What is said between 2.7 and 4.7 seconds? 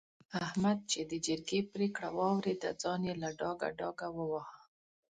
ځان يې له ډاګه ډاګه وواهه.